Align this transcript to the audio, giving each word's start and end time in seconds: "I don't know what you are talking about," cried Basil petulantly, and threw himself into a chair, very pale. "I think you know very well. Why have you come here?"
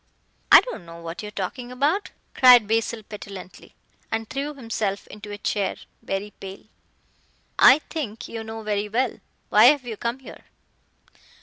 "I 0.51 0.61
don't 0.61 0.87
know 0.87 0.99
what 0.99 1.21
you 1.21 1.27
are 1.27 1.31
talking 1.31 1.71
about," 1.71 2.09
cried 2.33 2.67
Basil 2.67 3.03
petulantly, 3.03 3.75
and 4.11 4.27
threw 4.27 4.55
himself 4.55 5.05
into 5.05 5.29
a 5.31 5.37
chair, 5.37 5.75
very 6.01 6.31
pale. 6.39 6.63
"I 7.59 7.77
think 7.87 8.27
you 8.27 8.43
know 8.43 8.63
very 8.63 8.89
well. 8.89 9.19
Why 9.49 9.65
have 9.65 9.85
you 9.85 9.97
come 9.97 10.17
here?" 10.17 10.45